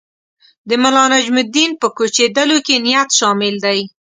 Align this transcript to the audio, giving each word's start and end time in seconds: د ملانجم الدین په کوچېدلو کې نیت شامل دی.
د 0.69 0.71
ملانجم 0.83 1.37
الدین 1.43 1.71
په 1.81 1.87
کوچېدلو 1.97 2.57
کې 2.65 2.75
نیت 2.85 3.09
شامل 3.19 3.55
دی. 3.65 3.79